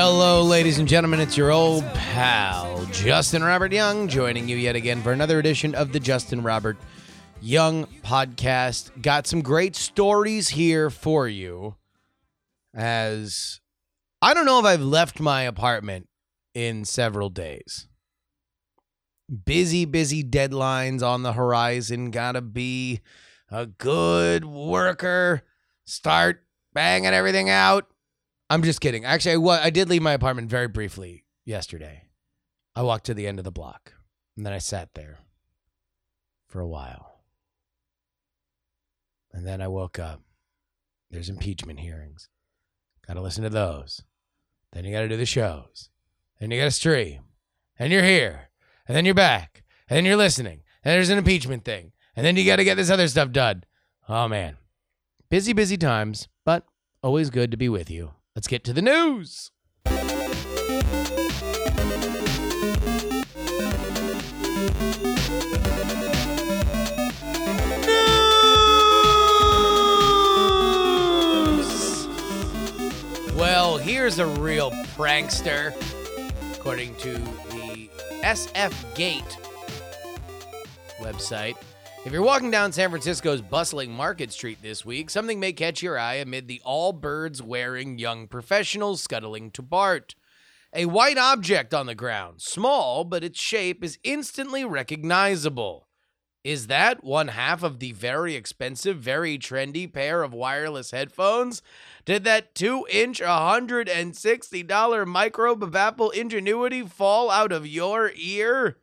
[0.00, 1.18] Hello, ladies and gentlemen.
[1.18, 5.90] It's your old pal, Justin Robert Young, joining you yet again for another edition of
[5.90, 6.76] the Justin Robert
[7.42, 9.02] Young podcast.
[9.02, 11.74] Got some great stories here for you.
[12.72, 13.60] As
[14.22, 16.06] I don't know if I've left my apartment
[16.54, 17.88] in several days.
[19.44, 22.12] Busy, busy deadlines on the horizon.
[22.12, 23.00] Gotta be
[23.50, 25.42] a good worker.
[25.86, 27.88] Start banging everything out.
[28.50, 29.04] I'm just kidding.
[29.04, 32.04] Actually, I, I did leave my apartment very briefly yesterday.
[32.74, 33.94] I walked to the end of the block
[34.36, 35.18] and then I sat there
[36.46, 37.22] for a while.
[39.32, 40.22] And then I woke up.
[41.10, 42.28] There's impeachment hearings.
[43.06, 44.02] Got to listen to those.
[44.72, 45.90] Then you got to do the shows.
[46.40, 47.24] Then you got to stream.
[47.78, 48.50] And you're here.
[48.86, 49.62] And then you're back.
[49.88, 50.62] And then you're listening.
[50.84, 51.92] And there's an impeachment thing.
[52.16, 53.64] And then you got to get this other stuff done.
[54.08, 54.56] Oh, man.
[55.30, 56.64] Busy, busy times, but
[57.02, 58.12] always good to be with you.
[58.38, 59.50] Let's get to the news.
[73.34, 75.74] Well, here's a real prankster,
[76.54, 77.90] according to the
[78.22, 79.36] SF Gate
[81.00, 81.56] website.
[82.04, 85.98] If you're walking down San Francisco's bustling Market Street this week, something may catch your
[85.98, 90.14] eye amid the Allbirds wearing young professionals scuttling to BART.
[90.72, 95.88] A white object on the ground, small, but its shape is instantly recognizable.
[96.44, 101.62] Is that one half of the very expensive, very trendy pair of wireless headphones?
[102.06, 108.78] Did that two inch, $160 microbe of Apple ingenuity fall out of your ear?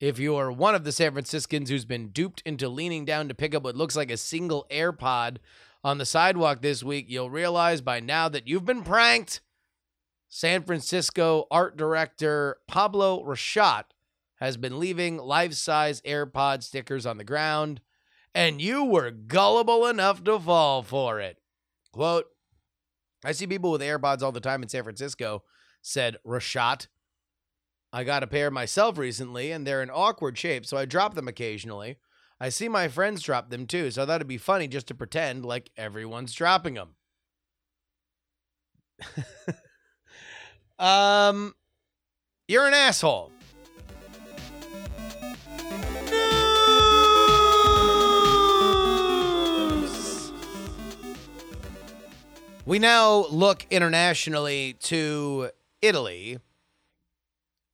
[0.00, 3.54] If you're one of the San Franciscans who's been duped into leaning down to pick
[3.54, 5.36] up what looks like a single AirPod
[5.84, 9.40] on the sidewalk this week, you'll realize by now that you've been pranked.
[10.28, 13.84] San Francisco art director Pablo Rochat
[14.40, 17.80] has been leaving life size AirPod stickers on the ground,
[18.34, 21.38] and you were gullible enough to fall for it.
[21.92, 22.26] Quote
[23.24, 25.44] I see people with AirPods all the time in San Francisco,
[25.80, 26.88] said Rochat.
[27.94, 31.28] I got a pair myself recently, and they're in awkward shape, so I drop them
[31.28, 31.98] occasionally.
[32.40, 34.96] I see my friends drop them too, so I thought it'd be funny just to
[34.96, 36.96] pretend like everyone's dropping them.
[40.80, 41.54] um,
[42.48, 43.30] you're an asshole.
[49.70, 50.32] News.
[52.66, 55.50] We now look internationally to
[55.80, 56.40] Italy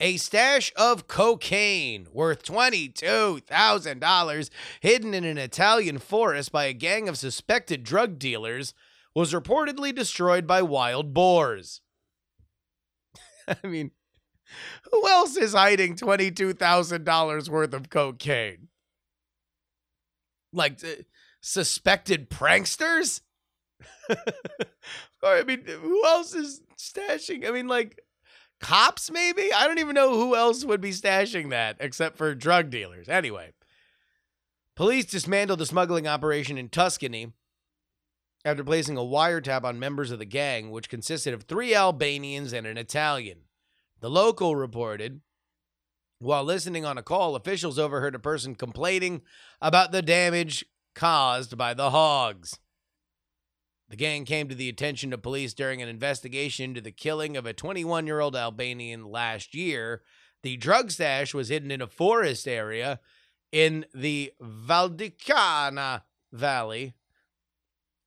[0.00, 4.50] a stash of cocaine worth $22,000
[4.80, 8.74] hidden in an Italian forest by a gang of suspected drug dealers
[9.14, 11.82] was reportedly destroyed by wild boars.
[13.48, 13.90] I mean,
[14.90, 18.68] who else is hiding $22,000 worth of cocaine?
[20.52, 21.02] Like uh,
[21.40, 23.20] suspected pranksters?
[24.08, 24.16] or,
[25.22, 27.46] I mean, who else is stashing?
[27.46, 28.00] I mean, like,
[28.60, 29.52] cops maybe?
[29.52, 33.08] I don't even know who else would be stashing that except for drug dealers.
[33.08, 33.52] Anyway
[34.80, 37.30] police dismantled the smuggling operation in tuscany
[38.46, 42.66] after placing a wiretap on members of the gang which consisted of three albanians and
[42.66, 43.40] an italian.
[44.00, 45.20] The local reported
[46.18, 49.20] while listening on a call officials overheard a person complaining
[49.60, 50.64] about the damage
[50.94, 52.58] caused by the hogs
[53.90, 57.44] the gang came to the attention of police during an investigation into the killing of
[57.44, 60.02] a 21 year old Albanian last year.
[60.42, 63.00] The drug stash was hidden in a forest area
[63.50, 66.02] in the Valdichiana
[66.32, 66.94] Valley.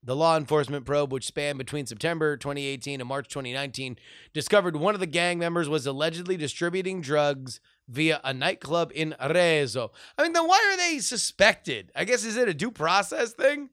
[0.05, 3.97] The law enforcement probe, which spanned between September 2018 and March 2019,
[4.33, 7.59] discovered one of the gang members was allegedly distributing drugs
[7.89, 9.91] via a nightclub in Arezzo.
[10.17, 11.91] I mean, then why are they suspected?
[11.93, 13.69] I guess is it a due process thing?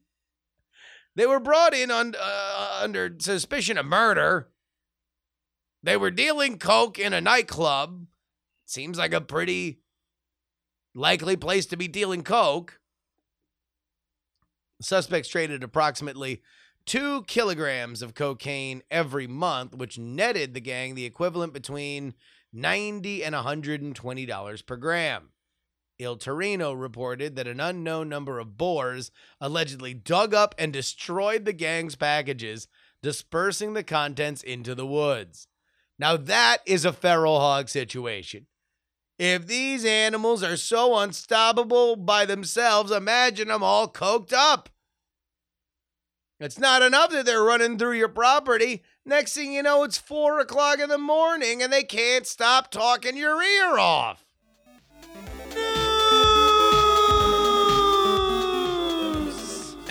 [1.15, 4.49] They were brought in on, uh, under suspicion of murder.
[5.83, 8.05] They were dealing coke in a nightclub.
[8.65, 9.81] seems like a pretty
[10.95, 12.79] likely place to be dealing coke.
[14.81, 16.41] Suspects traded approximately
[16.85, 22.13] two kilograms of cocaine every month, which netted the gang the equivalent between
[22.53, 25.29] 90 and 120 dollars per gram.
[26.01, 31.53] Il Tirreno reported that an unknown number of boars allegedly dug up and destroyed the
[31.53, 32.67] gang's packages,
[33.03, 35.47] dispersing the contents into the woods.
[35.99, 38.47] Now, that is a feral hog situation.
[39.19, 44.69] If these animals are so unstoppable by themselves, imagine them all coked up.
[46.39, 48.81] It's not enough that they're running through your property.
[49.05, 53.15] Next thing you know, it's four o'clock in the morning and they can't stop talking
[53.15, 54.25] your ear off.
[55.55, 55.80] News.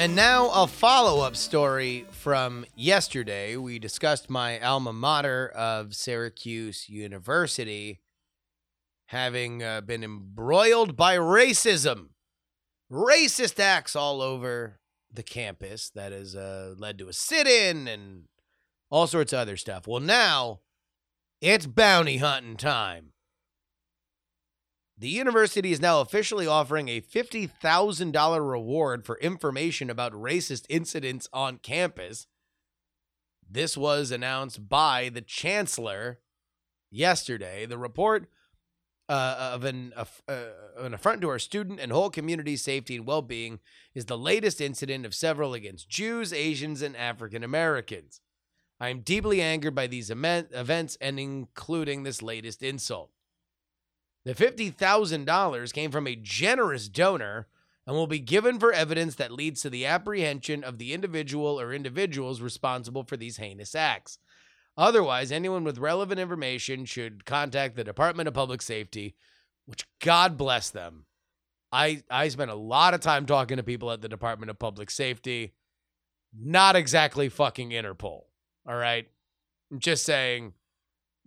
[0.01, 3.57] And now a follow up story from yesterday.
[3.57, 8.01] We discussed my alma mater of Syracuse University
[9.09, 12.13] having uh, been embroiled by racism.
[12.91, 14.81] Racist acts all over
[15.13, 18.23] the campus that has uh, led to a sit in and
[18.89, 19.87] all sorts of other stuff.
[19.87, 20.61] Well, now
[21.43, 23.13] it's bounty hunting time.
[25.01, 31.57] The university is now officially offering a $50,000 reward for information about racist incidents on
[31.57, 32.27] campus.
[33.51, 36.19] This was announced by the chancellor
[36.91, 37.65] yesterday.
[37.65, 38.29] The report
[39.09, 40.05] uh, of an, uh,
[40.77, 43.59] an affront to our student and whole community safety and well being
[43.95, 48.21] is the latest incident of several against Jews, Asians, and African Americans.
[48.79, 53.13] I am deeply angered by these emen- events and including this latest insult.
[54.25, 57.49] The $50,000 came from a generous donor
[57.87, 61.73] and will be given for evidence that leads to the apprehension of the individual or
[61.73, 64.19] individuals responsible for these heinous acts.
[64.77, 69.17] Otherwise, anyone with relevant information should contact the Department of Public Safety,
[69.67, 71.07] which God bless them.
[71.73, 74.91] I I spent a lot of time talking to people at the Department of Public
[74.91, 75.55] Safety.
[76.39, 78.23] Not exactly fucking Interpol.
[78.67, 79.09] All right?
[79.71, 80.53] I'm just saying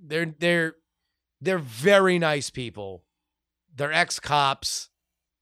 [0.02, 0.76] they're they're
[1.44, 3.04] they're very nice people.
[3.76, 4.90] They're ex-cops.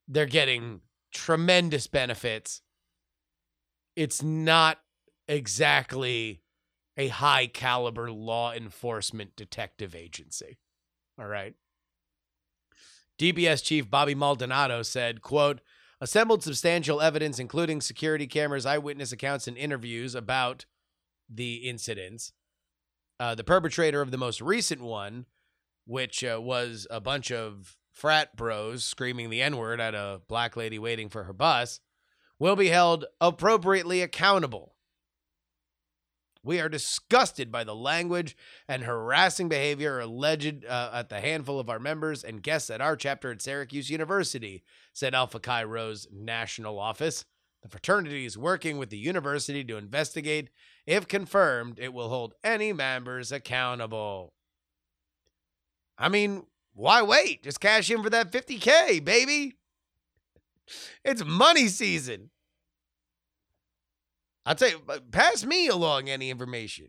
[0.08, 0.82] They're getting
[1.14, 2.62] tremendous benefits.
[3.96, 4.80] It's not
[5.28, 6.42] exactly
[6.98, 10.58] a high caliber law enforcement detective agency.
[11.20, 11.54] All right.
[13.20, 15.62] DPS chief Bobby Maldonado said, quote,
[16.00, 20.66] assembled substantial evidence including security cameras, eyewitness accounts and interviews about
[21.30, 22.34] the incidents.
[23.20, 25.28] Uh, the perpetrator of the most recent one,
[25.86, 30.80] which uh, was a bunch of frat bros screaming the N-word at a black lady
[30.80, 31.80] waiting for her bus,
[32.40, 34.76] will be held appropriately accountable.
[36.44, 38.36] We are disgusted by the language
[38.68, 42.96] and harassing behavior alleged uh, at the handful of our members and guests at our
[42.96, 47.26] chapter at Syracuse University, said Alpha Chi Rho's national office.
[47.62, 50.50] The fraternity is working with the university to investigate.
[50.88, 54.34] If confirmed, it will hold any members accountable.
[56.02, 56.44] I mean,
[56.74, 57.44] why wait?
[57.44, 59.54] Just cash in for that 50K, baby.
[61.06, 62.32] It's money season.
[64.44, 64.82] I'll tell you,
[65.12, 66.88] pass me along any information.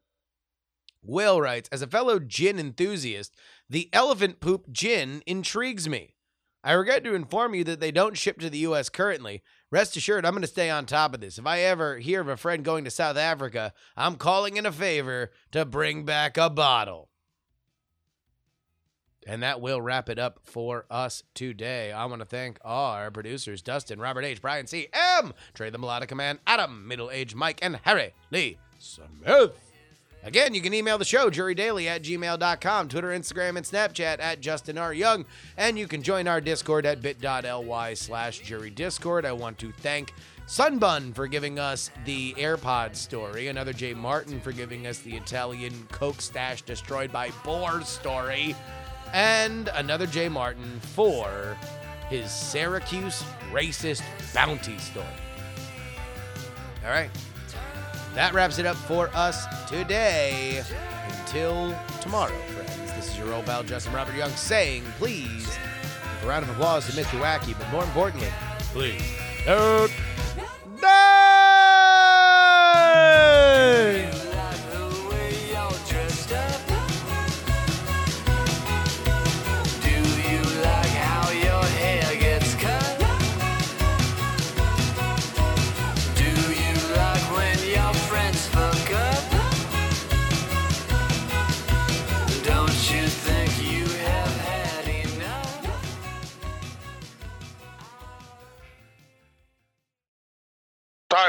[1.04, 3.36] Will writes, as a fellow gin enthusiast,
[3.70, 6.16] the elephant poop gin intrigues me.
[6.64, 8.88] I regret to inform you that they don't ship to the U.S.
[8.88, 9.44] currently.
[9.70, 11.38] Rest assured, I'm going to stay on top of this.
[11.38, 14.72] If I ever hear of a friend going to South Africa, I'm calling in a
[14.72, 17.10] favor to bring back a bottle.
[19.28, 21.92] And that will wrap it up for us today.
[21.92, 26.16] I want to thank our producers Dustin, Robert H., Brian C., M., Trey the Melodica
[26.16, 29.72] Man, Adam, Middle Age Mike, and Harry Lee Smith.
[30.26, 34.78] Again, you can email the show, jurydaily at gmail.com, Twitter, Instagram, and Snapchat at Justin
[34.78, 34.94] R.
[34.94, 35.26] Young,
[35.58, 39.26] and you can join our Discord at bit.ly slash jury discord.
[39.26, 40.14] I want to thank
[40.48, 45.74] Sunbun for giving us the AirPod story, another Jay Martin for giving us the Italian
[45.92, 48.56] Coke stash destroyed by Boar story,
[49.14, 51.58] and another Jay Martin for
[52.10, 54.04] his Syracuse racist
[54.34, 55.06] bounty story.
[56.84, 57.10] All right.
[58.16, 60.64] That wraps it up for us today.
[61.20, 62.94] Until tomorrow, friends.
[62.96, 65.58] This is your old pal Justin Robert Young saying, please,
[66.22, 67.20] a round of applause to Mr.
[67.20, 68.30] Wacky, but more importantly,
[68.72, 69.02] please
[69.46, 69.92] don't